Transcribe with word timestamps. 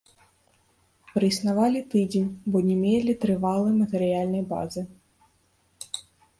Праіснавалі 1.15 1.81
тыдзень, 1.91 2.31
бо 2.51 2.57
не 2.69 2.75
мелі 2.83 3.13
трывалай 3.27 3.73
матэрыяльнай 3.81 4.43
базы. 4.55 4.87